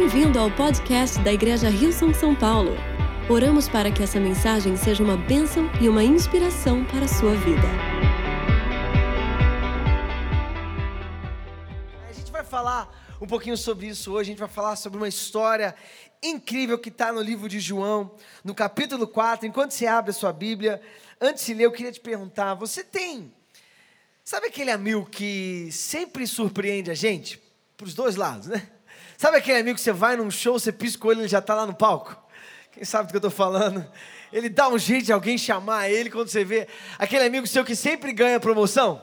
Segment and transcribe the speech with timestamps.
[0.00, 2.70] Bem-vindo ao podcast da Igreja Rio São São Paulo.
[3.28, 7.66] Oramos para que essa mensagem seja uma bênção e uma inspiração para a sua vida.
[12.08, 12.88] A gente vai falar
[13.20, 14.30] um pouquinho sobre isso hoje.
[14.30, 15.74] A gente vai falar sobre uma história
[16.22, 19.48] incrível que está no livro de João, no capítulo 4.
[19.48, 20.80] Enquanto você abre a sua Bíblia,
[21.20, 23.34] antes de ler, eu queria te perguntar: você tem.
[24.22, 27.42] Sabe aquele amigo que sempre surpreende a gente?
[27.76, 28.77] Para os dois lados, né?
[29.18, 31.40] Sabe aquele amigo que você vai num show, você pisca o olho e ele já
[31.40, 32.16] está lá no palco?
[32.70, 33.84] Quem sabe do que eu estou falando?
[34.32, 36.68] Ele dá um jeito de alguém chamar ele quando você vê.
[36.96, 39.02] Aquele amigo seu que sempre ganha promoção.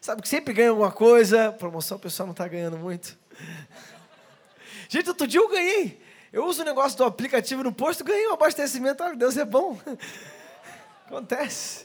[0.00, 1.52] Sabe que sempre ganha alguma coisa.
[1.52, 3.18] Promoção o pessoal não está ganhando muito.
[4.88, 6.02] Gente, outro dia eu ganhei.
[6.32, 9.04] Eu uso o negócio do aplicativo no posto, ganhei um abastecimento.
[9.04, 9.78] Olha, Deus é bom.
[11.04, 11.84] Acontece.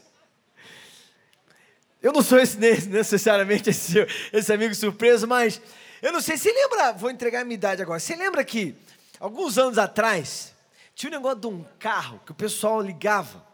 [2.02, 5.62] Eu não sou esse, necessariamente esse, esse amigo surpreso, mas
[6.02, 8.00] eu não sei, se lembra, vou entregar a minha idade agora.
[8.00, 8.76] Você lembra que,
[9.20, 10.54] alguns anos atrás,
[10.96, 13.46] tinha um negócio de um carro que o pessoal ligava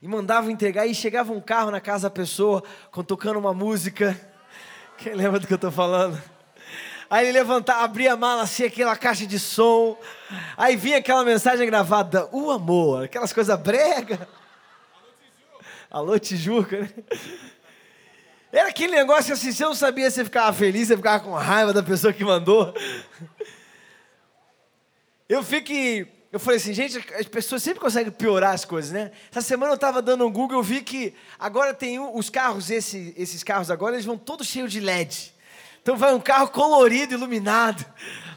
[0.00, 2.62] e mandava entregar e chegava um carro na casa da pessoa,
[3.06, 4.18] tocando uma música.
[4.98, 6.22] Quem lembra do que eu estou falando?
[7.10, 9.98] Aí ele levantava, abria a mala assim, aquela caixa de som.
[10.56, 14.28] Aí vinha aquela mensagem gravada, o amor, aquelas coisas brega.
[15.90, 16.90] Alô, Tijuca, né?
[18.52, 21.82] Era aquele negócio assim, você não sabia se ficava feliz, você ficava com raiva da
[21.82, 22.72] pessoa que mandou.
[25.28, 25.72] Eu fico.
[26.32, 29.10] Eu falei assim, gente, as pessoas sempre conseguem piorar as coisas, né?
[29.30, 33.14] Essa semana eu estava dando um Google, eu vi que agora tem os carros, esse,
[33.16, 35.34] esses carros agora, eles vão todos cheios de LED.
[35.80, 37.84] Então vai um carro colorido, iluminado,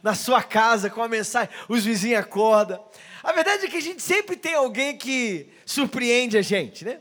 [0.01, 2.81] na sua casa, com a mensagem, os vizinhos acordam.
[3.23, 6.99] A verdade é que a gente sempre tem alguém que surpreende a gente, né?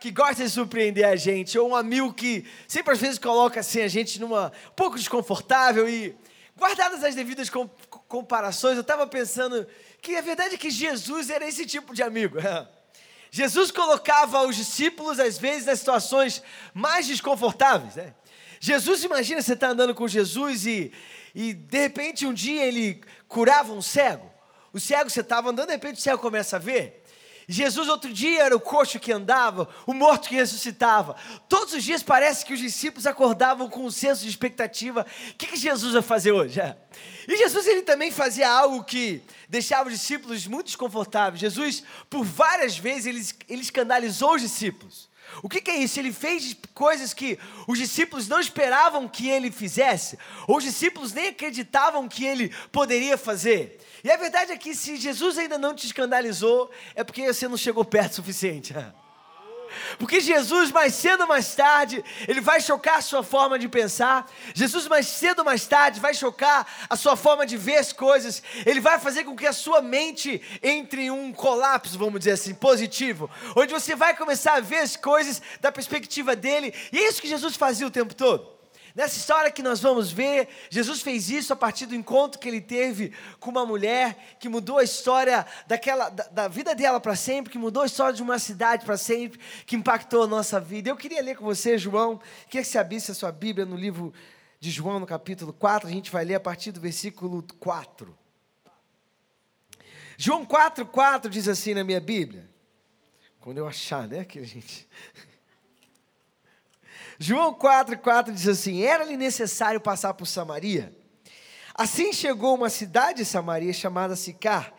[0.00, 3.82] Que gosta de surpreender a gente, ou um amigo que sempre às vezes coloca assim
[3.82, 6.16] a gente numa um pouco desconfortável e
[6.56, 7.68] guardadas as devidas com,
[8.08, 9.66] comparações, eu estava pensando
[10.00, 12.38] que a verdade é que Jesus era esse tipo de amigo.
[13.30, 16.42] Jesus colocava os discípulos às vezes nas situações
[16.74, 18.14] mais desconfortáveis, né?
[18.58, 20.92] Jesus, imagina você está andando com Jesus e,
[21.34, 24.30] e de repente um dia ele curava um cego.
[24.72, 26.99] O cego você estava andando, de repente o cego começa a ver.
[27.50, 31.16] Jesus outro dia era o coxo que andava, o morto que ressuscitava.
[31.48, 35.04] Todos os dias parece que os discípulos acordavam com um senso de expectativa.
[35.32, 36.60] O que, que Jesus vai fazer hoje?
[36.60, 36.76] É.
[37.26, 41.40] E Jesus ele também fazia algo que deixava os discípulos muito desconfortáveis.
[41.40, 45.10] Jesus, por várias vezes, ele, ele escandalizou os discípulos.
[45.42, 45.98] O que, que, é isso?
[45.98, 47.36] Ele fez coisas que
[47.66, 53.18] os discípulos não esperavam que ele fizesse, ou os discípulos nem acreditavam que ele poderia
[53.18, 53.78] fazer.
[54.02, 57.56] E a verdade é que se Jesus ainda não te escandalizou, é porque você não
[57.56, 58.74] chegou perto o suficiente.
[59.98, 64.28] Porque Jesus, mais cedo ou mais tarde, ele vai chocar a sua forma de pensar.
[64.54, 68.42] Jesus, mais cedo ou mais tarde, vai chocar a sua forma de ver as coisas.
[68.66, 72.54] Ele vai fazer com que a sua mente entre em um colapso, vamos dizer assim,
[72.54, 73.30] positivo.
[73.56, 76.74] Onde você vai começar a ver as coisas da perspectiva dele.
[76.92, 78.59] E é isso que Jesus fazia o tempo todo.
[78.94, 82.60] Nessa história que nós vamos ver, Jesus fez isso a partir do encontro que ele
[82.60, 87.52] teve com uma mulher que mudou a história daquela, da, da vida dela para sempre,
[87.52, 90.90] que mudou a história de uma cidade para sempre, que impactou a nossa vida.
[90.90, 94.12] Eu queria ler com você, João, queria que você abrisse a sua Bíblia no livro
[94.60, 98.16] de João, no capítulo 4, a gente vai ler a partir do versículo 4.
[100.18, 102.46] João 4, 4 diz assim na minha Bíblia.
[103.40, 104.86] Quando eu achar, né, que a gente.
[107.22, 110.96] João 4, 4 diz assim: Era-lhe necessário passar por Samaria.
[111.74, 114.72] Assim chegou uma cidade de Samaria chamada Sicar,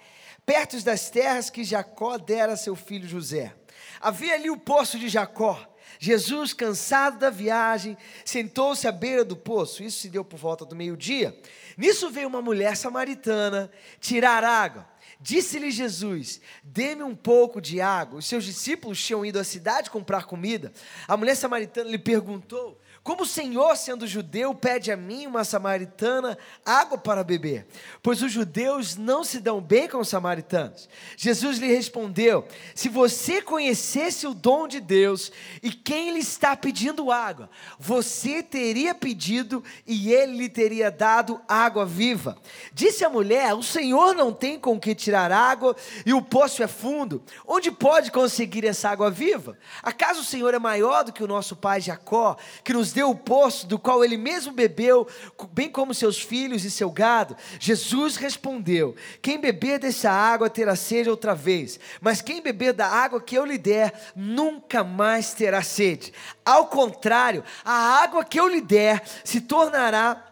[0.44, 3.54] perto das terras que Jacó dera a seu filho José.
[4.02, 5.68] Havia ali o poço de Jacó.
[6.00, 9.84] Jesus, cansado da viagem, sentou-se à beira do poço.
[9.84, 11.40] Isso se deu por volta do meio-dia.
[11.78, 13.70] Nisso veio uma mulher samaritana
[14.00, 14.91] tirar água.
[15.22, 18.20] Disse-lhe Jesus: Dê-me um pouco de água.
[18.20, 20.74] Os seus discípulos tinham ido à cidade comprar comida.
[21.08, 26.38] A mulher samaritana lhe perguntou: como o Senhor, sendo judeu, pede a mim, uma samaritana,
[26.64, 27.66] água para beber?
[28.04, 30.88] Pois os judeus não se dão bem com os samaritanos.
[31.18, 35.32] Jesus lhe respondeu: Se você conhecesse o dom de Deus
[35.64, 37.50] e quem lhe está pedindo água,
[37.80, 42.38] você teria pedido e ele lhe teria dado água viva.
[42.72, 45.76] Disse a mulher: O Senhor não tem com que tirar água
[46.06, 47.24] e o poço é fundo.
[47.48, 49.58] Onde pode conseguir essa água viva?
[49.82, 53.16] Acaso o Senhor é maior do que o nosso pai Jacó, que nos deu o
[53.16, 55.08] poço do qual ele mesmo bebeu,
[55.52, 57.36] bem como seus filhos e seu gado?
[57.60, 63.22] Jesus respondeu: Quem beber dessa água terá sede outra vez, mas quem beber da água
[63.22, 66.14] que eu lhe der, nunca mais terá sede.
[66.46, 70.31] Ao contrário, a água que eu lhe der se tornará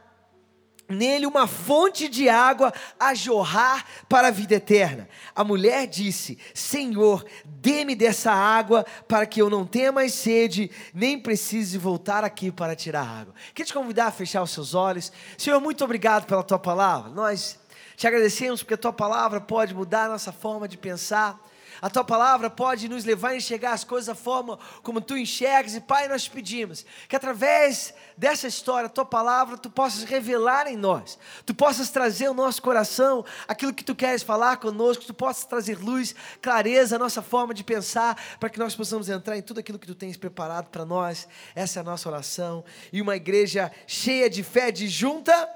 [0.89, 5.07] nele uma fonte de água a jorrar para a vida eterna.
[5.36, 11.19] A mulher disse: Senhor, dê-me dessa água para que eu não tenha mais sede, nem
[11.19, 13.33] precise voltar aqui para tirar água.
[13.53, 15.12] Queria te convidar a fechar os seus olhos.
[15.38, 17.12] Senhor, muito obrigado pela tua palavra.
[17.12, 17.59] Nós
[17.95, 21.39] te agradecemos porque a tua palavra pode mudar a nossa forma de pensar.
[21.81, 25.76] A tua palavra pode nos levar a enxergar as coisas da forma como tu enxergas.
[25.76, 30.76] E, Pai, nós pedimos que através dessa história, a tua palavra, tu possas revelar em
[30.76, 31.18] nós.
[31.46, 35.06] Tu possas trazer ao nosso coração aquilo que tu queres falar conosco.
[35.06, 39.38] Tu possas trazer luz, clareza à nossa forma de pensar, para que nós possamos entrar
[39.38, 41.28] em tudo aquilo que tu tens preparado para nós.
[41.56, 42.64] Essa é a nossa oração.
[42.92, 45.50] E uma igreja cheia de fé, de junta.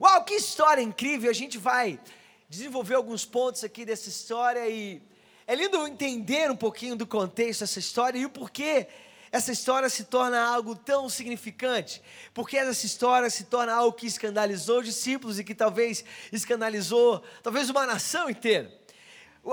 [0.00, 1.28] Uau, que história incrível!
[1.28, 1.98] A gente vai
[2.48, 5.02] desenvolver alguns pontos aqui dessa história e
[5.46, 8.86] é lindo entender um pouquinho do contexto dessa história e o porquê
[9.30, 12.02] essa história se torna algo tão significante,
[12.32, 16.02] porque essa história se torna algo que escandalizou discípulos e que talvez
[16.32, 18.72] escandalizou talvez uma nação inteira.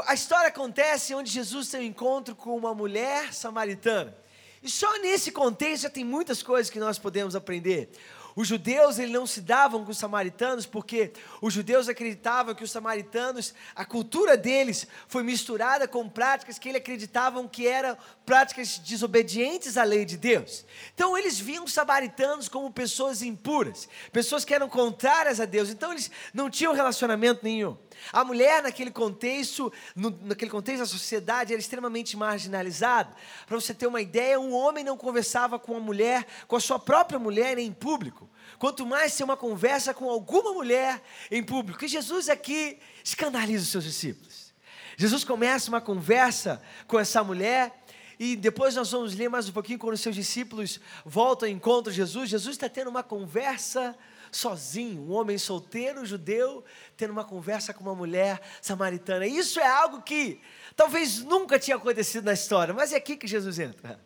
[0.07, 4.15] A história acontece onde Jesus tem um encontro com uma mulher samaritana.
[4.63, 7.89] E só nesse contexto já tem muitas coisas que nós podemos aprender.
[8.36, 12.72] Os judeus eles não se davam com os samaritanos porque os judeus acreditavam que os
[12.72, 19.78] samaritanos, a cultura deles foi misturada com práticas que eles acreditavam que eram práticas desobedientes
[19.78, 20.66] à lei de Deus.
[20.94, 25.70] Então eles viam os samaritanos como pessoas impuras, pessoas que eram contrárias a Deus.
[25.70, 27.78] Então eles não tinham relacionamento nenhum.
[28.12, 33.16] A mulher, naquele contexto, no, naquele contexto da sociedade, era extremamente marginalizada.
[33.46, 36.78] Para você ter uma ideia, um homem não conversava com a mulher, com a sua
[36.78, 38.25] própria mulher em público.
[38.57, 41.84] Quanto mais ter uma conversa com alguma mulher em público.
[41.84, 44.54] E Jesus aqui escandaliza os seus discípulos.
[44.98, 47.84] Jesus começa uma conversa com essa mulher.
[48.18, 51.94] E depois nós vamos ler mais um pouquinho quando os seus discípulos voltam e encontram
[51.94, 52.30] Jesus.
[52.30, 53.96] Jesus está tendo uma conversa
[54.31, 56.63] sozinho, um homem solteiro, judeu,
[56.96, 59.28] tendo uma conversa com uma mulher samaritana.
[59.28, 60.42] Isso é algo que
[60.75, 64.00] talvez nunca tinha acontecido na história, mas é aqui que Jesus entra.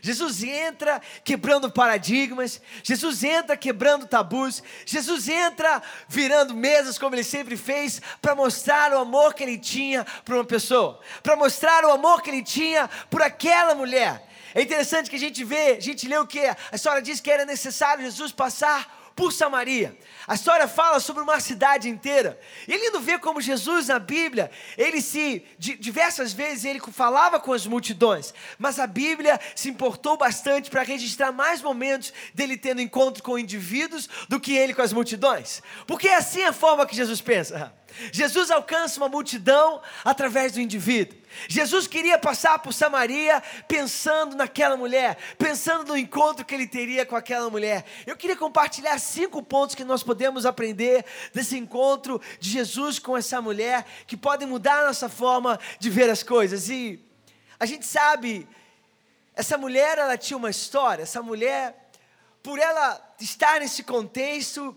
[0.00, 7.56] Jesus entra quebrando paradigmas, Jesus entra quebrando tabus, Jesus entra virando mesas como ele sempre
[7.56, 12.22] fez, para mostrar o amor que ele tinha por uma pessoa, para mostrar o amor
[12.22, 14.28] que ele tinha por aquela mulher.
[14.54, 16.40] É interessante que a gente vê, a gente lê o que?
[16.40, 19.96] A história diz que era necessário Jesus passar por Samaria.
[20.26, 22.38] A história fala sobre uma cidade inteira.
[22.66, 27.52] E é lindo ver como Jesus na Bíblia, ele se, diversas vezes ele falava com
[27.52, 33.22] as multidões, mas a Bíblia se importou bastante para registrar mais momentos dele tendo encontro
[33.22, 35.62] com indivíduos do que ele com as multidões.
[35.86, 37.72] Porque é assim a forma que Jesus pensa.
[38.12, 41.18] Jesus alcança uma multidão através do indivíduo.
[41.48, 47.16] Jesus queria passar por Samaria pensando naquela mulher, pensando no encontro que ele teria com
[47.16, 47.84] aquela mulher.
[48.06, 53.40] Eu queria compartilhar cinco pontos que nós podemos aprender desse encontro de Jesus com essa
[53.40, 56.68] mulher, que podem mudar a nossa forma de ver as coisas.
[56.68, 57.00] E
[57.58, 58.46] a gente sabe,
[59.34, 61.90] essa mulher ela tinha uma história, essa mulher,
[62.42, 64.76] por ela estar nesse contexto,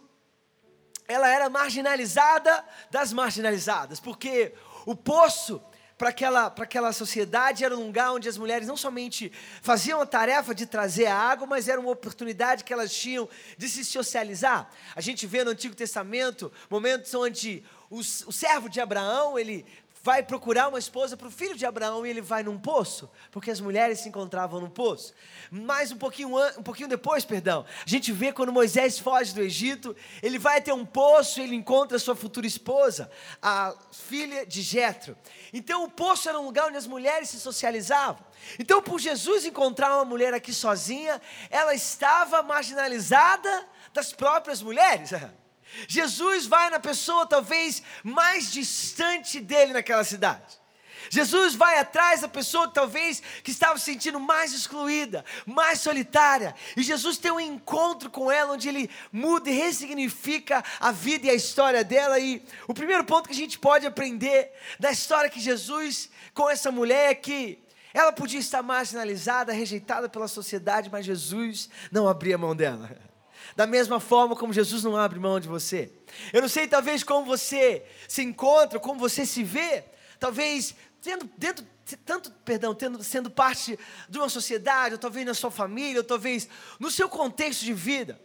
[1.07, 4.53] ela era marginalizada das marginalizadas, porque
[4.85, 5.61] o poço
[5.97, 9.31] para aquela, para aquela sociedade era um lugar onde as mulheres não somente
[9.61, 13.69] faziam a tarefa de trazer a água, mas era uma oportunidade que elas tinham de
[13.69, 14.69] se socializar.
[14.95, 19.65] A gente vê no Antigo Testamento momentos onde o, o servo de Abraão, ele
[20.05, 23.49] vai procurar uma esposa para o filho de Abraão e ele vai num poço, porque
[23.49, 25.15] as mulheres se encontravam no poço.
[25.49, 29.95] Mais um pouquinho, um pouquinho depois, perdão, a gente vê quando Moisés foge do Egito,
[30.21, 33.09] ele vai até um poço, ele encontra sua futura esposa,
[33.41, 35.17] a filha de Jetro.
[35.51, 38.23] Então o poço era um lugar onde as mulheres se socializavam.
[38.59, 41.19] Então, por Jesus encontrar uma mulher aqui sozinha,
[41.49, 45.09] ela estava marginalizada das próprias mulheres.
[45.87, 50.65] Jesus vai na pessoa talvez mais distante dele naquela cidade.
[51.09, 56.55] Jesus vai atrás da pessoa talvez que estava se sentindo mais excluída, mais solitária.
[56.75, 61.29] E Jesus tem um encontro com ela onde ele muda e ressignifica a vida e
[61.29, 62.19] a história dela.
[62.19, 66.71] E o primeiro ponto que a gente pode aprender da história que Jesus com essa
[66.71, 67.63] mulher é que
[67.93, 73.14] ela podia estar marginalizada, rejeitada pela sociedade, mas Jesus não abria mão dela
[73.55, 75.91] da mesma forma como Jesus não abre mão de você.
[76.33, 79.85] Eu não sei, talvez, como você se encontra, como você se vê,
[80.19, 81.65] talvez tendo dentro
[82.03, 83.77] tanto, perdão, tendo, sendo parte
[84.09, 88.19] de uma sociedade, ou talvez na sua família, ou talvez no seu contexto de vida.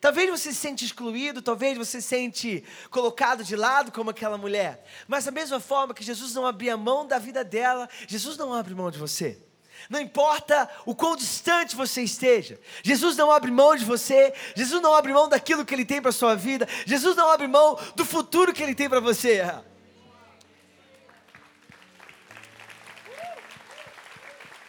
[0.00, 4.84] Talvez você se sente excluído, talvez você se sente colocado de lado como aquela mulher.
[5.06, 8.74] Mas da mesma forma que Jesus não abria mão da vida dela, Jesus não abre
[8.74, 9.40] mão de você.
[9.88, 14.94] Não importa o quão distante você esteja, Jesus não abre mão de você, Jesus não
[14.94, 18.04] abre mão daquilo que Ele tem para a sua vida, Jesus não abre mão do
[18.04, 19.42] futuro que Ele tem para você.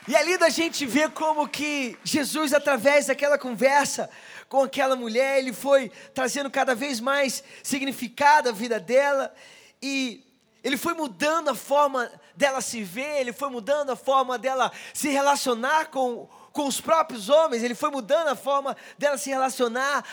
[0.07, 4.07] E ali da gente vê como que Jesus, através daquela conversa
[4.47, 9.33] com aquela mulher, ele foi trazendo cada vez mais significado à vida dela
[9.81, 10.23] e
[10.65, 15.09] ele foi mudando a forma dela se ver, ele foi mudando a forma dela se
[15.09, 20.03] relacionar com, com os próprios homens, ele foi mudando a forma dela se relacionar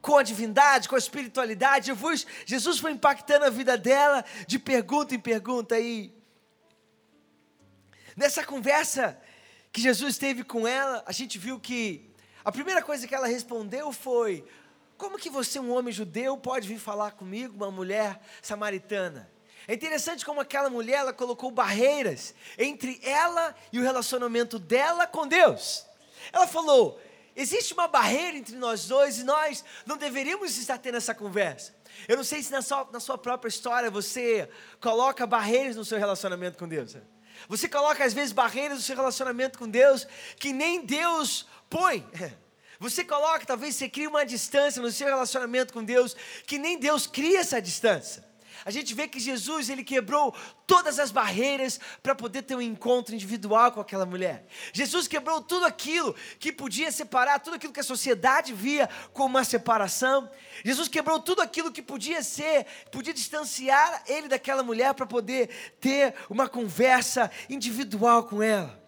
[0.00, 1.88] com a divindade, com a espiritualidade.
[1.88, 5.78] Jesus, Jesus foi impactando a vida dela de pergunta em pergunta.
[5.78, 6.10] E
[8.16, 9.20] nessa conversa
[9.70, 12.10] que Jesus teve com ela, a gente viu que
[12.42, 14.46] a primeira coisa que ela respondeu foi:
[14.96, 19.30] Como que você, um homem judeu, pode vir falar comigo, uma mulher samaritana?
[19.68, 25.26] É interessante como aquela mulher ela colocou barreiras entre ela e o relacionamento dela com
[25.26, 25.86] Deus.
[26.32, 27.00] Ela falou:
[27.36, 31.74] existe uma barreira entre nós dois e nós não deveríamos estar tendo essa conversa.
[32.08, 34.48] Eu não sei se na sua, na sua própria história você
[34.80, 36.96] coloca barreiras no seu relacionamento com Deus.
[37.48, 42.06] Você coloca às vezes barreiras no seu relacionamento com Deus que nem Deus põe.
[42.80, 47.06] Você coloca, talvez você crie uma distância no seu relacionamento com Deus que nem Deus
[47.06, 48.29] cria essa distância
[48.64, 50.34] a gente vê que Jesus ele quebrou
[50.66, 54.46] todas as barreiras para poder ter um encontro individual com aquela mulher.
[54.72, 59.44] Jesus quebrou tudo aquilo que podia separar, tudo aquilo que a sociedade via como uma
[59.44, 60.30] separação.
[60.64, 65.48] Jesus quebrou tudo aquilo que podia ser, podia distanciar ele daquela mulher para poder
[65.80, 68.80] ter uma conversa individual com ela.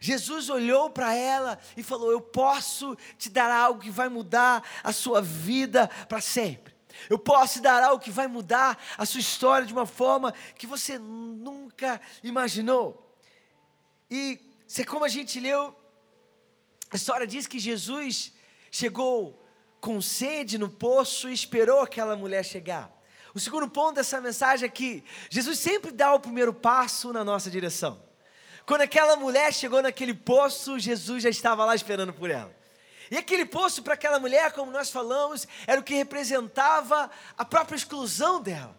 [0.00, 4.92] Jesus olhou para ela e falou: Eu posso te dar algo que vai mudar a
[4.92, 6.77] sua vida para sempre.
[7.08, 10.98] Eu posso dar algo que vai mudar a sua história de uma forma que você
[10.98, 13.16] nunca imaginou.
[14.10, 15.74] E se como a gente leu,
[16.90, 18.32] a história diz que Jesus
[18.70, 19.44] chegou
[19.80, 22.92] com sede no poço e esperou aquela mulher chegar.
[23.34, 27.50] O segundo ponto dessa mensagem é que Jesus sempre dá o primeiro passo na nossa
[27.50, 28.02] direção.
[28.66, 32.57] Quando aquela mulher chegou naquele poço, Jesus já estava lá esperando por ela.
[33.10, 37.76] E aquele poço para aquela mulher, como nós falamos, era o que representava a própria
[37.76, 38.76] exclusão dela.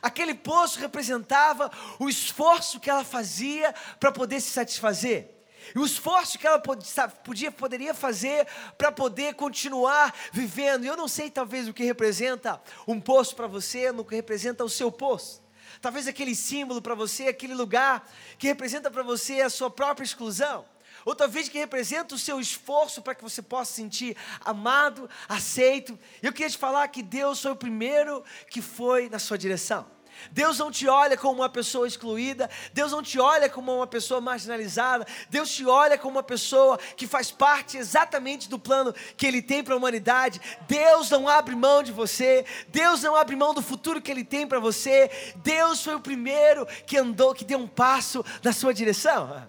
[0.00, 5.28] Aquele poço representava o esforço que ela fazia para poder se satisfazer.
[5.74, 10.84] E o esforço que ela podia, poderia fazer para poder continuar vivendo.
[10.84, 14.64] E eu não sei, talvez, o que representa um poço para você, no que representa
[14.64, 15.42] o seu poço.
[15.80, 20.64] Talvez aquele símbolo para você, aquele lugar que representa para você a sua própria exclusão
[21.04, 25.98] ou talvez que representa o seu esforço para que você possa se sentir amado, aceito.
[26.22, 29.86] Eu queria te falar que Deus foi o primeiro que foi na sua direção.
[30.30, 34.20] Deus não te olha como uma pessoa excluída, Deus não te olha como uma pessoa
[34.20, 39.42] marginalizada, Deus te olha como uma pessoa que faz parte exatamente do plano que Ele
[39.42, 40.40] tem para a humanidade.
[40.68, 44.46] Deus não abre mão de você, Deus não abre mão do futuro que Ele tem
[44.46, 45.10] para você.
[45.36, 49.48] Deus foi o primeiro que andou, que deu um passo na sua direção.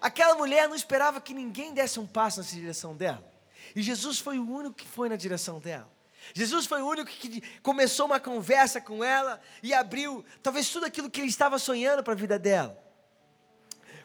[0.00, 3.24] Aquela mulher não esperava que ninguém desse um passo nessa direção dela.
[3.74, 5.90] E Jesus foi o único que foi na direção dela.
[6.34, 11.10] Jesus foi o único que começou uma conversa com ela e abriu talvez tudo aquilo
[11.10, 12.78] que ele estava sonhando para a vida dela.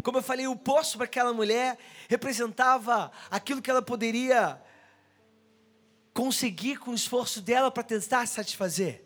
[0.03, 4.61] Como eu falei, o poço para aquela mulher representava aquilo que ela poderia
[6.13, 9.03] conseguir com o esforço dela para tentar satisfazer.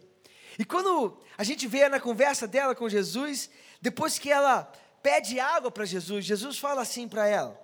[0.58, 3.50] E quando a gente vê na conversa dela com Jesus,
[3.82, 6.26] depois que ela pede água para Jesus.
[6.26, 7.60] Jesus fala assim para ela: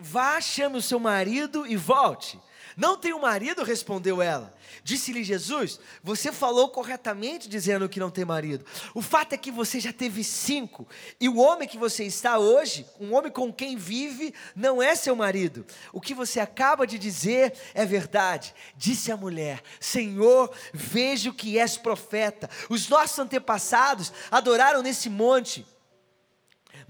[0.00, 2.40] Vá, chame o seu marido e volte.
[2.76, 4.54] Não tenho marido, respondeu ela.
[4.82, 8.64] Disse-lhe Jesus: Você falou corretamente dizendo que não tem marido.
[8.94, 10.88] O fato é que você já teve cinco,
[11.20, 15.14] e o homem que você está hoje, um homem com quem vive, não é seu
[15.14, 15.66] marido.
[15.92, 18.54] O que você acaba de dizer é verdade.
[18.76, 22.48] Disse a mulher: Senhor, vejo que és profeta.
[22.70, 25.66] Os nossos antepassados adoraram nesse monte.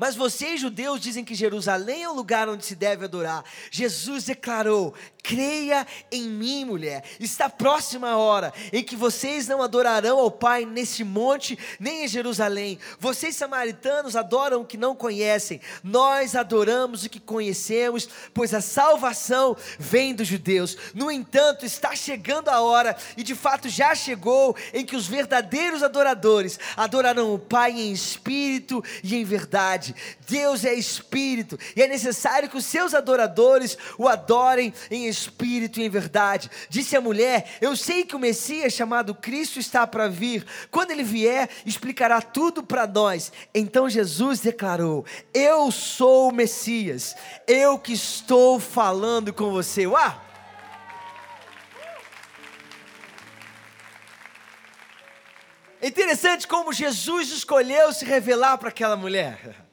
[0.00, 3.44] Mas vocês, judeus, dizem que Jerusalém é o lugar onde se deve adorar.
[3.70, 7.04] Jesus declarou: Creia em mim, mulher.
[7.20, 12.08] Está próxima a hora em que vocês não adorarão ao Pai nesse monte, nem em
[12.08, 12.78] Jerusalém.
[12.98, 15.60] Vocês, samaritanos, adoram o que não conhecem.
[15.84, 20.78] Nós adoramos o que conhecemos, pois a salvação vem dos judeus.
[20.94, 25.82] No entanto, está chegando a hora, e de fato já chegou, em que os verdadeiros
[25.82, 29.94] adoradores adorarão o Pai em espírito e em verdade verdade.
[30.28, 35.84] Deus é espírito e é necessário que os seus adoradores o adorem em espírito e
[35.84, 36.50] em verdade.
[36.68, 40.46] Disse a mulher: Eu sei que o Messias chamado Cristo está para vir.
[40.70, 43.32] Quando ele vier, explicará tudo para nós.
[43.54, 45.04] Então Jesus declarou:
[45.34, 47.14] Eu sou o Messias,
[47.46, 49.86] eu que estou falando com você.
[49.86, 50.30] Uau!
[55.82, 59.56] É interessante como Jesus escolheu se revelar para aquela mulher.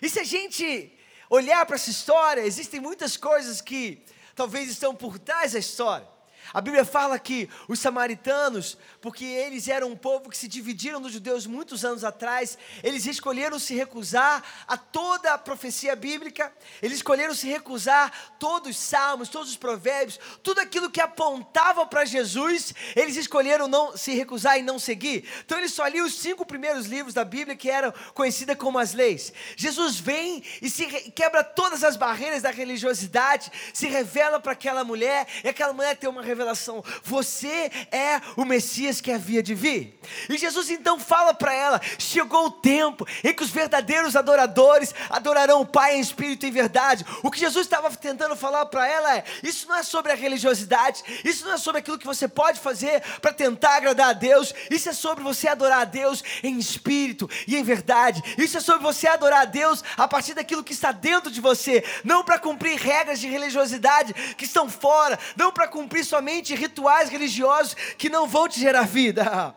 [0.00, 0.92] E se a gente
[1.28, 4.02] olhar para essa história, existem muitas coisas que
[4.34, 6.13] talvez estão por trás da história.
[6.52, 11.12] A Bíblia fala que os samaritanos, porque eles eram um povo que se dividiram dos
[11.12, 17.34] judeus muitos anos atrás, eles escolheram se recusar a toda a profecia bíblica, eles escolheram
[17.34, 23.16] se recusar todos os salmos, todos os provérbios, tudo aquilo que apontava para Jesus, eles
[23.16, 25.28] escolheram não se recusar e não seguir.
[25.44, 28.92] Então eles só liam os cinco primeiros livros da Bíblia que eram conhecidas como as
[28.92, 29.32] leis.
[29.56, 35.26] Jesus vem e se quebra todas as barreiras da religiosidade, se revela para aquela mulher,
[35.42, 39.98] e aquela mulher tem uma revelação: você é o Messias que havia de vir.
[40.28, 45.62] E Jesus então fala para ela: chegou o tempo em que os verdadeiros adoradores adorarão
[45.62, 47.04] o Pai em espírito e em verdade.
[47.22, 51.02] O que Jesus estava tentando falar para ela é: isso não é sobre a religiosidade,
[51.24, 54.88] isso não é sobre aquilo que você pode fazer para tentar agradar a Deus, isso
[54.88, 58.22] é sobre você adorar a Deus em espírito e em verdade.
[58.36, 61.84] Isso é sobre você adorar a Deus a partir daquilo que está dentro de você,
[62.02, 66.23] não para cumprir regras de religiosidade que estão fora, não para cumprir somente
[66.54, 69.54] rituais religiosos que não vão te gerar vida.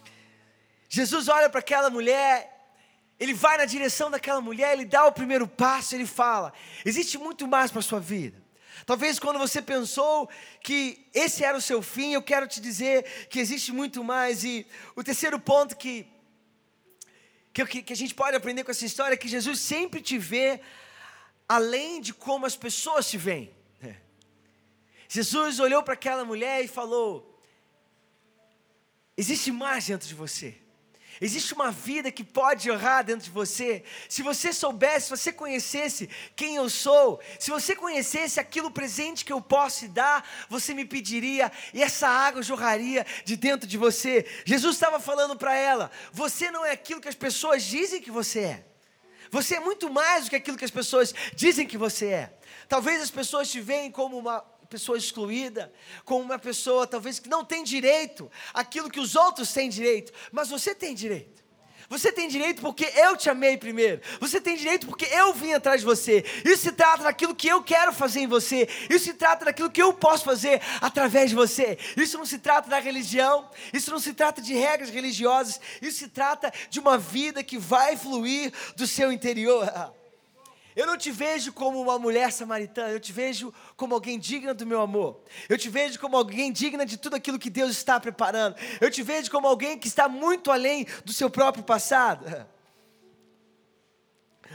[0.88, 2.50] Jesus olha para aquela mulher,
[3.18, 6.52] ele vai na direção daquela mulher, ele dá o primeiro passo, ele fala:
[6.84, 8.42] existe muito mais para a sua vida.
[8.86, 10.28] Talvez quando você pensou
[10.62, 14.42] que esse era o seu fim, eu quero te dizer que existe muito mais.
[14.42, 16.06] E o terceiro ponto que,
[17.52, 20.60] que, que a gente pode aprender com essa história é que Jesus sempre te vê
[21.48, 23.54] além de como as pessoas te veem.
[25.12, 27.36] Jesus olhou para aquela mulher e falou:
[29.16, 30.56] Existe mais dentro de você.
[31.20, 33.82] Existe uma vida que pode honrar dentro de você.
[34.08, 39.32] Se você soubesse, se você conhecesse quem eu sou, se você conhecesse aquilo presente que
[39.32, 44.24] eu posso dar, você me pediria e essa água jorraria de dentro de você.
[44.44, 48.40] Jesus estava falando para ela: você não é aquilo que as pessoas dizem que você
[48.40, 48.64] é.
[49.32, 52.38] Você é muito mais do que aquilo que as pessoas dizem que você é.
[52.68, 54.38] Talvez as pessoas te veem como uma
[54.70, 55.72] pessoa excluída,
[56.04, 60.48] como uma pessoa talvez que não tem direito aquilo que os outros têm direito, mas
[60.48, 61.40] você tem direito.
[61.88, 64.00] Você tem direito porque eu te amei primeiro.
[64.20, 66.24] Você tem direito porque eu vim atrás de você.
[66.44, 68.68] Isso se trata daquilo que eu quero fazer em você.
[68.88, 71.76] Isso se trata daquilo que eu posso fazer através de você.
[71.96, 73.50] Isso não se trata da religião.
[73.72, 75.60] Isso não se trata de regras religiosas.
[75.82, 79.68] Isso se trata de uma vida que vai fluir do seu interior.
[80.80, 84.64] Eu não te vejo como uma mulher samaritana, eu te vejo como alguém digna do
[84.64, 85.20] meu amor.
[85.46, 88.56] Eu te vejo como alguém digna de tudo aquilo que Deus está preparando.
[88.80, 92.24] Eu te vejo como alguém que está muito além do seu próprio passado.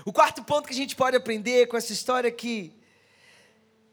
[0.03, 2.75] O quarto ponto que a gente pode aprender com essa história é que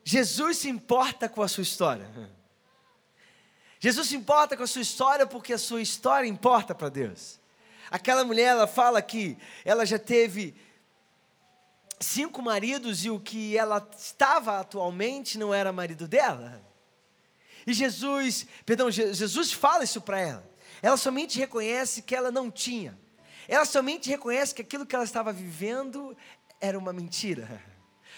[0.02, 2.08] Jesus se importa com a sua história.
[3.78, 7.38] Jesus se importa com a sua história porque a sua história importa para Deus.
[7.90, 10.71] Aquela mulher, ela fala que ela já teve
[12.02, 16.62] cinco maridos e o que ela estava atualmente não era marido dela.
[17.66, 20.52] E Jesus, perdão, Jesus fala isso para ela.
[20.80, 22.98] Ela somente reconhece que ela não tinha.
[23.48, 26.16] Ela somente reconhece que aquilo que ela estava vivendo
[26.60, 27.62] era uma mentira.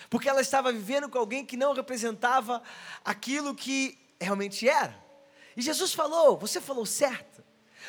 [0.09, 2.63] Porque ela estava vivendo com alguém que não representava
[3.05, 4.97] aquilo que realmente era.
[5.57, 7.43] E Jesus falou: Você falou certo.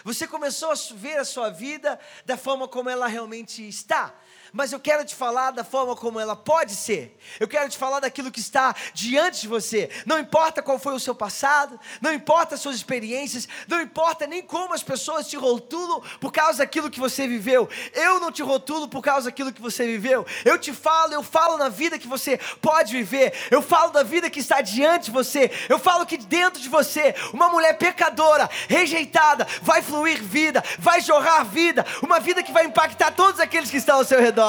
[0.04, 4.14] Você começou a ver a sua vida da forma como ela realmente está
[4.56, 7.20] mas eu quero te falar da forma como ela pode ser.
[7.42, 9.90] Eu quero te falar daquilo que está diante de você.
[10.06, 14.42] Não importa qual foi o seu passado, não importa as suas experiências, não importa nem
[14.42, 17.68] como as pessoas te rotulam por causa daquilo que você viveu.
[17.94, 20.26] Eu não te rotulo por causa daquilo que você viveu.
[20.46, 23.34] Eu te falo, eu falo na vida que você pode viver.
[23.52, 25.52] Eu falo da vida que está diante de você.
[25.68, 31.44] Eu falo que dentro de você, uma mulher pecadora, rejeitada, vai fluir vida, vai jorrar
[31.44, 34.45] vida, uma vida que vai impactar todos aqueles que estão ao seu redor.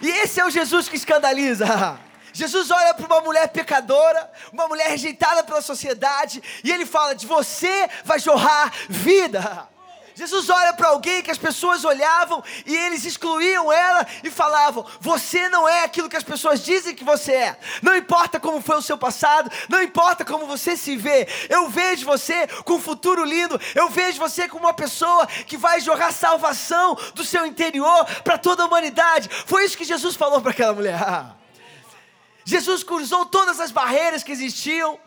[0.00, 1.98] E esse é o Jesus que escandaliza.
[2.32, 7.26] Jesus olha para uma mulher pecadora, uma mulher rejeitada pela sociedade, e ele fala: de
[7.26, 9.68] você vai jorrar vida.
[10.14, 15.48] Jesus olha para alguém que as pessoas olhavam e eles excluíam ela e falavam: Você
[15.48, 17.58] não é aquilo que as pessoas dizem que você é.
[17.80, 21.26] Não importa como foi o seu passado, não importa como você se vê.
[21.48, 23.60] Eu vejo você com um futuro lindo.
[23.74, 28.62] Eu vejo você como uma pessoa que vai jorrar salvação do seu interior para toda
[28.62, 29.28] a humanidade.
[29.46, 30.98] Foi isso que Jesus falou para aquela mulher.
[32.44, 34.98] Jesus cruzou todas as barreiras que existiam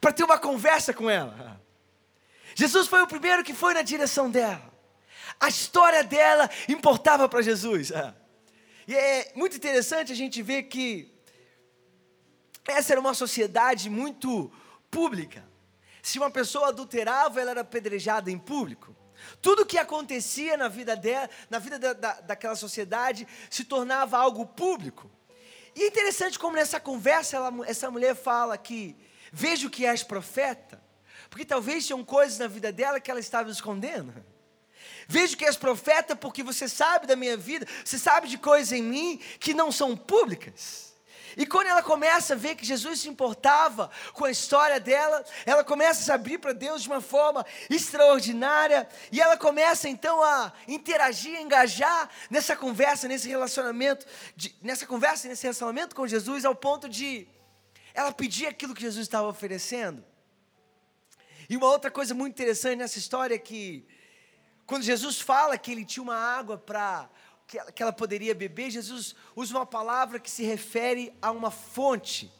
[0.00, 1.47] para ter uma conversa com ela.
[2.58, 4.68] Jesus foi o primeiro que foi na direção dela.
[5.38, 7.92] A história dela importava para Jesus.
[8.84, 11.08] E é muito interessante a gente ver que
[12.66, 14.50] essa era uma sociedade muito
[14.90, 15.46] pública.
[16.02, 18.92] Se uma pessoa adulterava, ela era apedrejada em público.
[19.40, 24.44] Tudo que acontecia na vida dela, na vida da, da, daquela sociedade, se tornava algo
[24.44, 25.08] público.
[25.76, 28.96] E é interessante como nessa conversa ela, essa mulher fala que
[29.32, 30.87] vejo que és profeta.
[31.30, 34.12] Porque talvez tinham coisas na vida dela que ela estava escondendo.
[35.06, 38.82] Vejo que és profeta porque você sabe da minha vida, você sabe de coisas em
[38.82, 40.88] mim que não são públicas.
[41.36, 45.62] E quando ela começa a ver que Jesus se importava com a história dela, ela
[45.62, 50.52] começa a se abrir para Deus de uma forma extraordinária, e ela começa então a
[50.66, 56.56] interagir, a engajar nessa conversa, nesse relacionamento, de, nessa conversa, nesse relacionamento com Jesus, ao
[56.56, 57.28] ponto de
[57.94, 60.04] ela pedir aquilo que Jesus estava oferecendo.
[61.48, 63.86] E uma outra coisa muito interessante nessa história é que,
[64.66, 67.08] quando Jesus fala que ele tinha uma água para
[67.74, 72.30] que ela poderia beber, Jesus usa uma palavra que se refere a uma fonte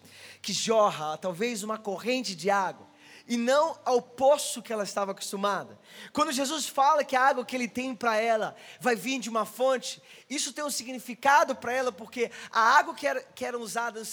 [0.43, 2.88] que jorra, talvez uma corrente de água
[3.29, 5.79] e não ao poço que ela estava acostumada.
[6.15, 9.45] Quando Jesus fala que a água que ele tem para ela vai vir de uma
[9.45, 14.11] fonte, isso tem um significado para ela, porque a água que, era, que eram usadas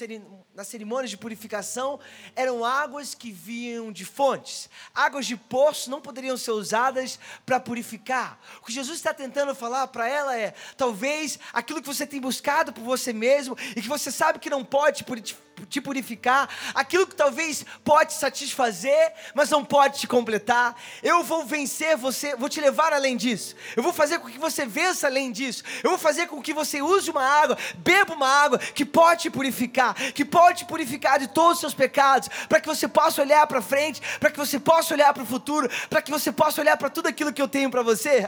[0.53, 1.97] nas cerimônias de purificação
[2.35, 4.69] eram águas que vinham de fontes.
[4.93, 8.37] Águas de poço não poderiam ser usadas para purificar.
[8.61, 12.73] O que Jesus está tentando falar para ela é: talvez aquilo que você tem buscado
[12.73, 17.15] por você mesmo e que você sabe que não pode purificar te purificar, aquilo que
[17.15, 20.75] talvez pode satisfazer, mas não pode te completar.
[21.01, 23.55] Eu vou vencer você, vou te levar além disso.
[23.75, 25.63] Eu vou fazer com que você vença além disso.
[25.83, 29.29] Eu vou fazer com que você use uma água, beba uma água que pode te
[29.29, 33.45] purificar, que pode te purificar de todos os seus pecados, para que você possa olhar
[33.47, 36.77] para frente, para que você possa olhar para o futuro, para que você possa olhar
[36.77, 38.27] para tudo aquilo que eu tenho para você.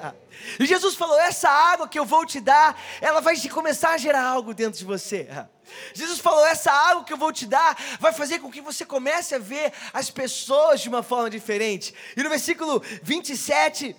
[0.59, 4.23] E Jesus falou: essa água que eu vou te dar, ela vai começar a gerar
[4.23, 5.27] algo dentro de você.
[5.93, 9.35] Jesus falou: essa água que eu vou te dar vai fazer com que você comece
[9.35, 11.93] a ver as pessoas de uma forma diferente.
[12.15, 13.95] E no versículo 27,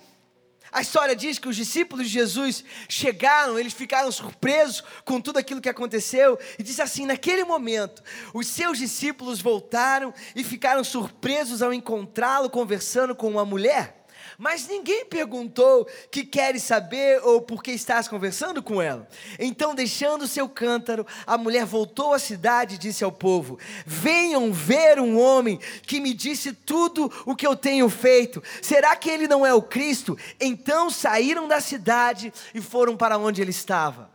[0.71, 5.61] a história diz que os discípulos de Jesus chegaram, eles ficaram surpresos com tudo aquilo
[5.61, 8.03] que aconteceu, e diz assim: naquele momento,
[8.33, 13.98] os seus discípulos voltaram e ficaram surpresos ao encontrá-lo conversando com uma mulher.
[14.41, 19.05] Mas ninguém perguntou que queres saber ou por que estás conversando com ela.
[19.37, 24.97] Então, deixando seu cântaro, a mulher voltou à cidade e disse ao povo: Venham ver
[24.97, 28.41] um homem que me disse tudo o que eu tenho feito.
[28.61, 30.17] Será que ele não é o Cristo?
[30.39, 34.08] Então saíram da cidade e foram para onde ele estava.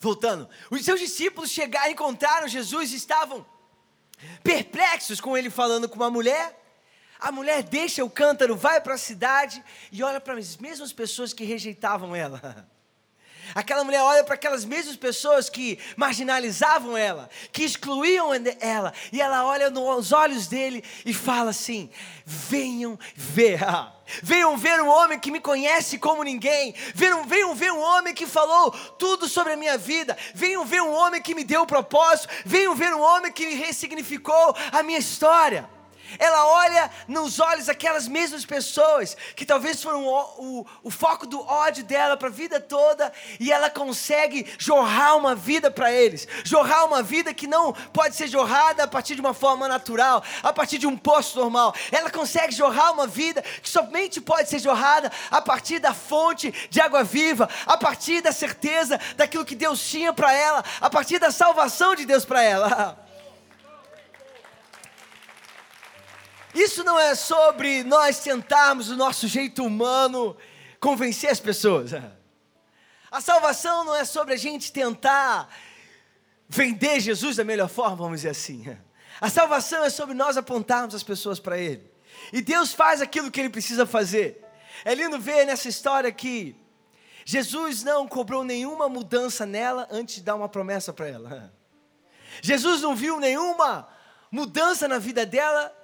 [0.00, 3.44] Voltando, os seus discípulos chegaram, encontraram Jesus e estavam
[4.42, 6.56] perplexos com ele falando com uma mulher.
[7.18, 11.32] A mulher deixa o cântaro, vai para a cidade e olha para as mesmas pessoas
[11.32, 12.68] que rejeitavam ela.
[13.54, 18.30] Aquela mulher olha para aquelas mesmas pessoas que marginalizavam ela, que excluíam
[18.60, 21.90] ela, e ela olha nos olhos dele e fala assim:
[22.24, 23.60] venham ver.
[24.22, 26.74] Venham ver um homem que me conhece como ninguém.
[26.94, 30.16] Venham, venham ver um homem que falou tudo sobre a minha vida.
[30.34, 32.28] Venham ver um homem que me deu o propósito.
[32.44, 35.68] Venham ver um homem que ressignificou a minha história.
[36.18, 41.40] Ela olha nos olhos aquelas mesmas pessoas que talvez foram o, o, o foco do
[41.40, 46.86] ódio dela para a vida toda e ela consegue jorrar uma vida para eles, jorrar
[46.86, 50.78] uma vida que não pode ser jorrada a partir de uma forma natural, a partir
[50.78, 51.74] de um poço normal.
[51.90, 56.80] Ela consegue jorrar uma vida que somente pode ser jorrada a partir da fonte de
[56.80, 61.30] água viva, a partir da certeza daquilo que Deus tinha para ela, a partir da
[61.30, 62.98] salvação de Deus para ela.
[66.54, 70.36] Isso não é sobre nós tentarmos o nosso jeito humano
[70.80, 71.90] convencer as pessoas.
[73.10, 75.48] A salvação não é sobre a gente tentar
[76.46, 78.76] vender Jesus da melhor forma, vamos dizer assim.
[79.20, 81.90] A salvação é sobre nós apontarmos as pessoas para Ele.
[82.32, 84.44] E Deus faz aquilo que Ele precisa fazer.
[84.84, 86.54] É lindo ver nessa história que
[87.24, 91.52] Jesus não cobrou nenhuma mudança nela antes de dar uma promessa para ela.
[92.40, 93.88] Jesus não viu nenhuma
[94.30, 95.74] mudança na vida dela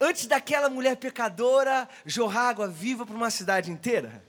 [0.00, 4.24] antes daquela mulher pecadora jorrar água viva para uma cidade inteira.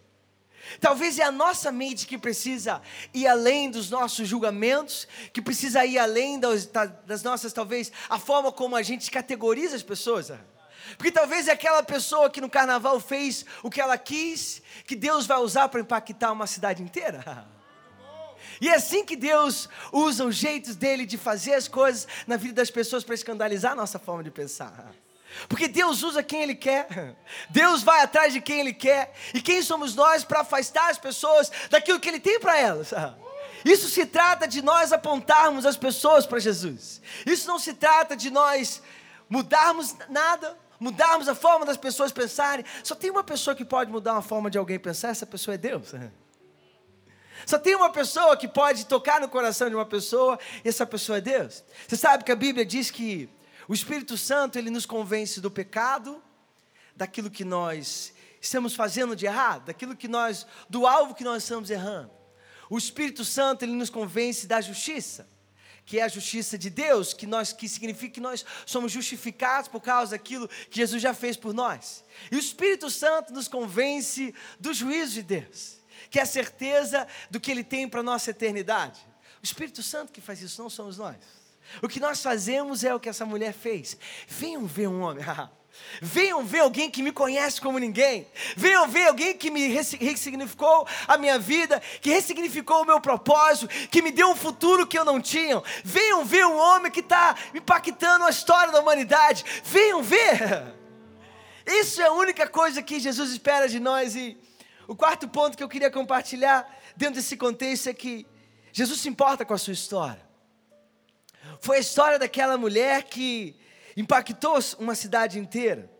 [0.79, 2.81] Talvez é a nossa mente que precisa
[3.13, 6.65] ir além dos nossos julgamentos, que precisa ir além das,
[7.05, 10.31] das nossas, talvez, a forma como a gente categoriza as pessoas.
[10.97, 15.25] Porque talvez é aquela pessoa que no carnaval fez o que ela quis, que Deus
[15.25, 17.47] vai usar para impactar uma cidade inteira.
[18.61, 22.55] E é assim que Deus usa os jeitos dele de fazer as coisas na vida
[22.55, 24.95] das pessoas para escandalizar a nossa forma de pensar.
[25.47, 27.15] Porque Deus usa quem Ele quer,
[27.49, 31.51] Deus vai atrás de quem Ele quer, e quem somos nós para afastar as pessoas
[31.69, 32.93] daquilo que Ele tem para elas?
[33.65, 38.29] Isso se trata de nós apontarmos as pessoas para Jesus, isso não se trata de
[38.29, 38.81] nós
[39.27, 42.63] mudarmos nada, mudarmos a forma das pessoas pensarem.
[42.83, 45.57] Só tem uma pessoa que pode mudar a forma de alguém pensar, essa pessoa é
[45.57, 45.93] Deus.
[47.45, 51.17] Só tem uma pessoa que pode tocar no coração de uma pessoa, e essa pessoa
[51.17, 51.63] é Deus.
[51.87, 53.29] Você sabe que a Bíblia diz que
[53.67, 56.23] o Espírito Santo, ele nos convence do pecado,
[56.95, 61.69] daquilo que nós estamos fazendo de errado, daquilo que nós, do alvo que nós estamos
[61.69, 62.11] errando.
[62.69, 65.27] O Espírito Santo, ele nos convence da justiça,
[65.85, 69.81] que é a justiça de Deus, que nós que significa que nós somos justificados por
[69.81, 72.03] causa daquilo que Jesus já fez por nós.
[72.31, 75.77] E o Espírito Santo nos convence do juízo de Deus,
[76.09, 78.99] que é a certeza do que ele tem para nossa eternidade.
[79.41, 81.17] O Espírito Santo que faz isso, não somos nós.
[81.81, 83.97] O que nós fazemos é o que essa mulher fez.
[84.27, 85.23] Venham ver um homem.
[86.01, 88.27] Venham ver alguém que me conhece como ninguém.
[88.55, 94.01] Venham ver alguém que me ressignificou a minha vida, que ressignificou o meu propósito, que
[94.01, 95.61] me deu um futuro que eu não tinha.
[95.83, 99.43] Venham ver um homem que está impactando a história da humanidade.
[99.63, 100.75] Venham ver.
[101.65, 104.15] Isso é a única coisa que Jesus espera de nós.
[104.15, 104.37] E
[104.87, 108.25] o quarto ponto que eu queria compartilhar dentro desse contexto é que
[108.71, 110.26] Jesus se importa com a sua história.
[111.59, 113.55] Foi a história daquela mulher que
[113.95, 115.91] impactou uma cidade inteira.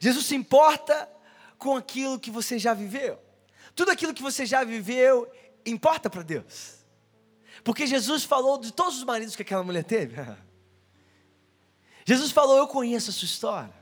[0.00, 1.08] Jesus se importa
[1.58, 3.18] com aquilo que você já viveu.
[3.74, 5.30] Tudo aquilo que você já viveu
[5.64, 6.84] importa para Deus.
[7.62, 10.16] Porque Jesus falou de todos os maridos que aquela mulher teve.
[12.04, 13.74] Jesus falou: Eu conheço a sua história.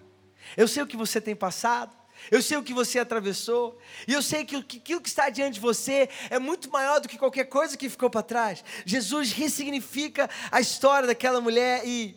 [0.56, 1.96] Eu sei o que você tem passado.
[2.30, 5.60] Eu sei o que você atravessou, e eu sei que aquilo que está diante de
[5.60, 8.64] você é muito maior do que qualquer coisa que ficou para trás.
[8.84, 12.16] Jesus ressignifica a história daquela mulher e.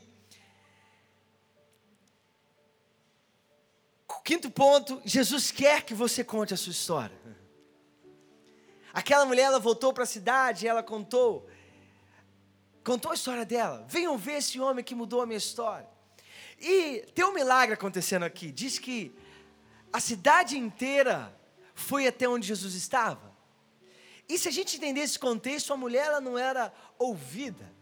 [4.24, 7.16] Quinto ponto, Jesus quer que você conte a sua história.
[8.92, 11.48] Aquela mulher, ela voltou para a cidade, ela contou,
[12.84, 13.86] contou a história dela.
[13.88, 15.88] Venham ver esse homem que mudou a minha história.
[16.60, 18.52] E tem um milagre acontecendo aqui.
[18.52, 19.14] Diz que
[19.96, 21.34] a cidade inteira
[21.74, 23.34] foi até onde Jesus estava.
[24.28, 27.74] E se a gente entender esse contexto, a mulher ela não era ouvida.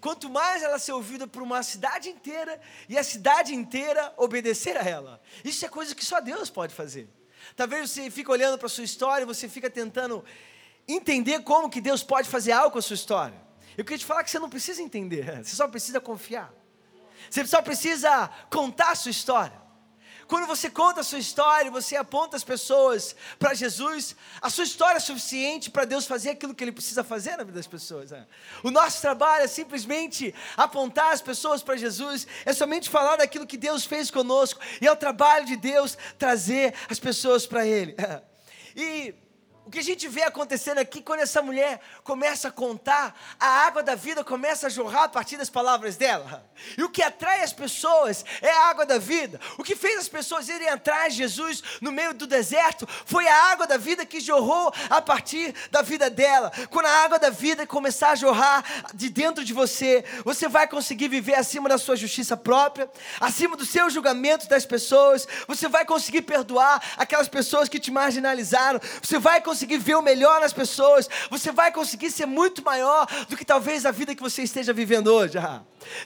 [0.00, 4.82] Quanto mais ela ser ouvida por uma cidade inteira e a cidade inteira obedecer a
[4.82, 5.22] ela.
[5.44, 7.08] Isso é coisa que só Deus pode fazer.
[7.54, 10.24] Talvez você fique olhando para a sua história, você fica tentando
[10.88, 13.40] entender como que Deus pode fazer algo com a sua história.
[13.78, 16.52] Eu queria te falar que você não precisa entender, você só precisa confiar.
[17.30, 19.61] Você só precisa contar a sua história.
[20.26, 24.96] Quando você conta a sua história, você aponta as pessoas para Jesus, a sua história
[24.96, 28.10] é suficiente para Deus fazer aquilo que Ele precisa fazer na vida das pessoas.
[28.10, 28.26] Né?
[28.62, 33.56] O nosso trabalho é simplesmente apontar as pessoas para Jesus, é somente falar daquilo que
[33.56, 37.94] Deus fez conosco, e é o trabalho de Deus trazer as pessoas para Ele.
[38.74, 39.14] E
[39.64, 43.80] o que a gente vê acontecendo aqui, quando essa mulher começa a contar, a água
[43.80, 46.44] da vida começa a jorrar a partir das palavras dela.
[46.76, 49.40] E o que atrai as pessoas é a água da vida.
[49.56, 53.52] O que fez as pessoas irem atrás de Jesus no meio do deserto foi a
[53.52, 56.50] água da vida que jorrou a partir da vida dela.
[56.68, 61.06] Quando a água da vida começar a jorrar de dentro de você, você vai conseguir
[61.06, 66.22] viver acima da sua justiça própria, acima do seu julgamento das pessoas, você vai conseguir
[66.22, 71.08] perdoar aquelas pessoas que te marginalizaram, você vai conseguir conseguir ver o melhor nas pessoas,
[71.30, 75.08] você vai conseguir ser muito maior do que talvez a vida que você esteja vivendo
[75.08, 75.38] hoje.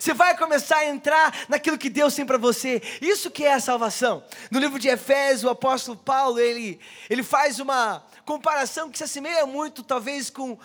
[0.00, 2.82] Você vai começar a entrar naquilo que Deus tem para você.
[3.00, 4.24] Isso que é a salvação.
[4.50, 9.46] No livro de Efésios, o apóstolo Paulo, ele, ele faz uma comparação que se assemelha
[9.46, 10.59] muito, talvez, com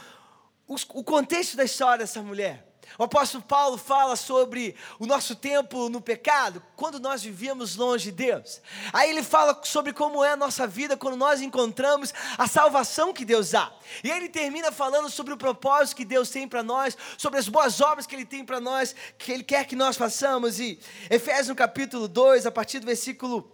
[0.68, 2.71] o contexto da história dessa mulher.
[3.02, 8.12] O apóstolo Paulo fala sobre o nosso tempo no pecado, quando nós vivíamos longe de
[8.12, 8.62] Deus.
[8.94, 13.26] Aí ele fala sobre como é a nossa vida quando nós encontramos a salvação que
[13.26, 13.74] Deus dá.
[14.04, 17.50] E aí ele termina falando sobre o propósito que Deus tem para nós, sobre as
[17.50, 20.60] boas obras que ele tem para nós, que ele quer que nós façamos.
[20.60, 23.52] E Efésios no capítulo 2, a partir do versículo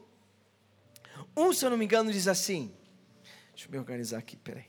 [1.38, 2.76] 1, se eu não me engano, diz assim.
[3.54, 4.66] Deixa eu me organizar aqui, peraí.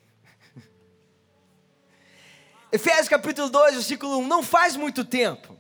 [2.70, 4.26] Efésios capítulo 2, versículo 1.
[4.26, 5.56] Não faz muito tempo.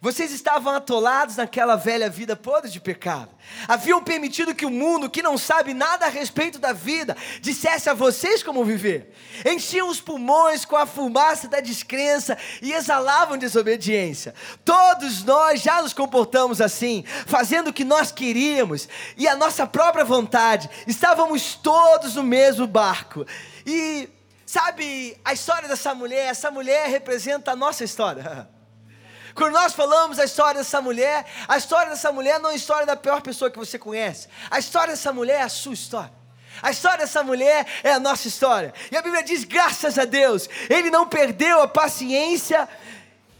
[0.00, 3.30] Vocês estavam atolados naquela velha vida podre de pecado.
[3.66, 7.94] Haviam permitido que o mundo, que não sabe nada a respeito da vida, dissesse a
[7.94, 9.12] vocês como viver.
[9.44, 14.34] Enchiam os pulmões com a fumaça da descrença e exalavam desobediência.
[14.64, 20.04] Todos nós já nos comportamos assim, fazendo o que nós queríamos e a nossa própria
[20.04, 20.70] vontade.
[20.86, 23.26] Estávamos todos no mesmo barco.
[23.66, 24.08] E
[24.48, 26.30] sabe a história dessa mulher?
[26.30, 28.48] Essa mulher representa a nossa história.
[29.36, 32.86] Quando nós falamos a história dessa mulher, a história dessa mulher não é a história
[32.86, 34.26] da pior pessoa que você conhece.
[34.50, 36.18] A história dessa mulher é a sua história.
[36.62, 38.72] A história dessa mulher é a nossa história.
[38.90, 42.66] E a Bíblia diz: graças a Deus, ele não perdeu a paciência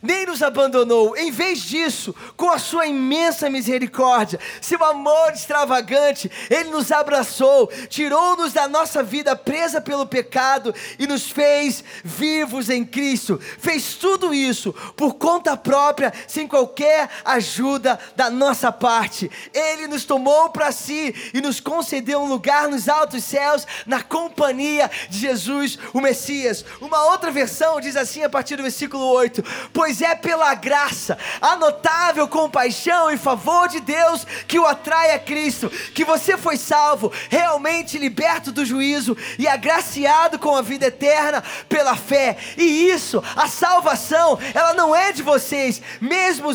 [0.02, 1.16] nem nos abandonou.
[1.16, 8.52] Em vez disso, com a sua imensa misericórdia, seu amor extravagante, ele nos abraçou, tirou-nos
[8.52, 13.40] da nossa vida presa pelo pecado e nos fez vivos em Cristo.
[13.58, 19.30] Fez tudo isso por conta própria, sem qualquer ajuda da nossa parte.
[19.52, 24.90] Ele nos tomou para si e nos concedeu um lugar nos altos céus, na companhia
[25.08, 26.64] de Jesus, o Messias.
[26.80, 31.16] Uma outra versão diz assim a partir do versículo 8: Pois pois é pela graça,
[31.40, 36.58] a notável compaixão e favor de Deus que o atrai a Cristo, que você foi
[36.58, 42.36] salvo, realmente liberto do juízo e agraciado com a vida eterna pela fé.
[42.58, 46.54] E isso, a salvação, ela não é de vocês, mesmo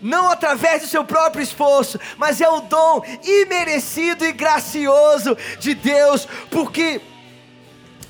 [0.00, 6.26] não através do seu próprio esforço, mas é o dom imerecido e gracioso de Deus,
[6.50, 7.00] porque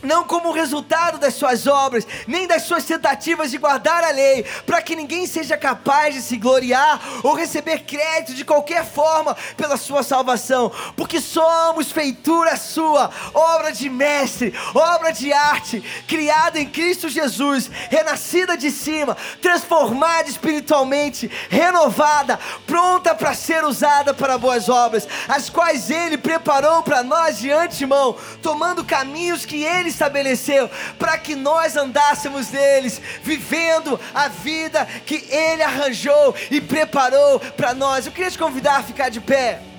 [0.03, 4.83] não como resultado das suas obras, nem das suas tentativas de guardar a lei, para
[4.83, 10.03] que ninguém seja capaz de se gloriar ou receber crédito de qualquer forma pela sua
[10.03, 17.71] salvação, porque somos feitura sua, obra de mestre, obra de arte, criada em Cristo Jesus,
[17.91, 25.91] renascida de cima, transformada espiritualmente, renovada, pronta para ser usada para boas obras, as quais
[25.91, 32.51] Ele preparou para nós de antemão, tomando caminhos que Ele estabeleceu para que nós andássemos
[32.51, 38.07] neles, vivendo a vida que Ele arranjou e preparou para nós.
[38.07, 39.72] Eu queria te convidar a ficar de pé.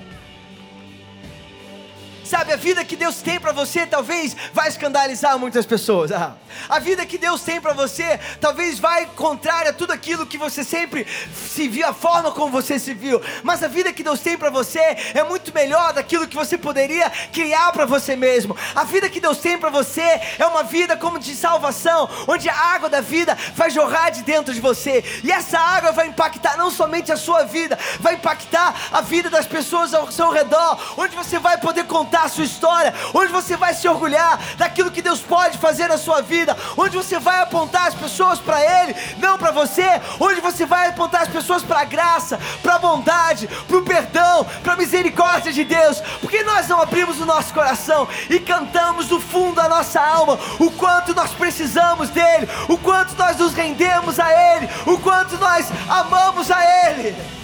[2.24, 6.10] Sabe, a vida que Deus tem para você talvez vai escandalizar muitas pessoas.
[6.10, 6.32] Ah,
[6.70, 10.64] a vida que Deus tem para você talvez vai contrária a tudo aquilo que você
[10.64, 13.20] sempre se viu, a forma como você se viu.
[13.42, 14.80] Mas a vida que Deus tem para você
[15.12, 18.56] é muito melhor daquilo que você poderia criar para você mesmo.
[18.74, 20.00] A vida que Deus tem para você
[20.38, 24.54] é uma vida como de salvação, onde a água da vida vai jorrar de dentro
[24.54, 25.04] de você.
[25.22, 29.46] E essa água vai impactar não somente a sua vida, vai impactar a vida das
[29.46, 33.56] pessoas ao seu redor, onde você vai poder contar contar a sua história, onde você
[33.56, 37.88] vai se orgulhar daquilo que Deus pode fazer na sua vida, onde você vai apontar
[37.88, 41.84] as pessoas para Ele, não para você, onde você vai apontar as pessoas para a
[41.84, 46.80] graça, para a bondade, para o perdão, para a misericórdia de Deus, porque nós não
[46.80, 52.10] abrimos o nosso coração e cantamos do fundo da nossa alma o quanto nós precisamos
[52.10, 57.43] dEle, o quanto nós nos rendemos a Ele, o quanto nós amamos a Ele.